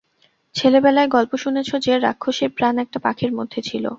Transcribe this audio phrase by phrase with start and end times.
[0.55, 3.85] ছেলেবেলায় গল্প শুনেছ যে, রাক্ষসীর প্রাণ একটা পাখীর মধ্যে ছিল।